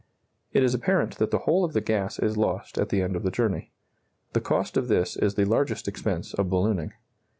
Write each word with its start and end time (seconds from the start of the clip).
It 0.51 0.63
is 0.63 0.73
apparent 0.73 1.19
that 1.19 1.29
the 1.29 1.37
whole 1.45 1.63
of 1.63 1.73
the 1.73 1.79
gas 1.79 2.17
is 2.17 2.35
lost 2.35 2.79
at 2.79 2.89
the 2.89 3.03
end 3.03 3.15
of 3.15 3.21
the 3.21 3.29
journey. 3.29 3.71
The 4.33 4.41
cost 4.41 4.75
of 4.75 4.87
this 4.87 5.15
is 5.15 5.35
the 5.35 5.45
largest 5.45 5.87
expense 5.87 6.33
of 6.33 6.49
ballooning. 6.49 6.93